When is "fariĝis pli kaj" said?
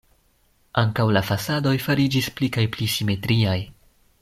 1.89-2.65